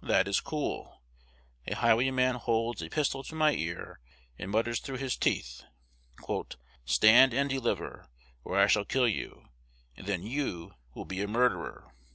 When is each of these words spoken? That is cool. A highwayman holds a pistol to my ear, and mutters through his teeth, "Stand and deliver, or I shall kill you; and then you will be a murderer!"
That 0.00 0.26
is 0.26 0.40
cool. 0.40 1.02
A 1.66 1.74
highwayman 1.74 2.36
holds 2.36 2.80
a 2.80 2.88
pistol 2.88 3.22
to 3.24 3.34
my 3.34 3.52
ear, 3.52 4.00
and 4.38 4.50
mutters 4.50 4.80
through 4.80 4.96
his 4.96 5.18
teeth, 5.18 5.64
"Stand 6.86 7.34
and 7.34 7.50
deliver, 7.50 8.08
or 8.42 8.58
I 8.58 8.68
shall 8.68 8.86
kill 8.86 9.06
you; 9.06 9.50
and 9.94 10.06
then 10.06 10.22
you 10.22 10.72
will 10.94 11.04
be 11.04 11.20
a 11.20 11.28
murderer!" 11.28 11.92